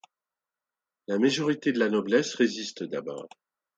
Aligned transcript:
La 1.07 1.19
majorité 1.19 1.71
de 1.73 1.77
la 1.77 1.87
noblesse 1.87 2.33
résiste 2.33 2.83
d'abord. 2.83 3.29